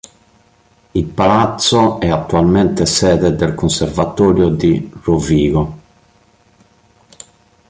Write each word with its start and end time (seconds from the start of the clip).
Il 0.93 1.05
palazzo 1.05 1.99
è 1.99 2.09
attualmente 2.09 2.87
sede 2.87 3.35
del 3.35 3.53
conservatorio 3.53 4.49
di 4.49 4.91
Rovigo. 5.03 5.77